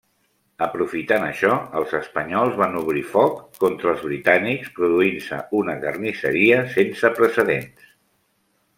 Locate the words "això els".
1.25-1.93